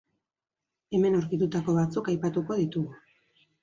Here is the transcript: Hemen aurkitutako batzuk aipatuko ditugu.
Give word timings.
Hemen 0.99 1.19
aurkitutako 1.19 1.79
batzuk 1.79 2.13
aipatuko 2.17 2.63
ditugu. 2.67 3.03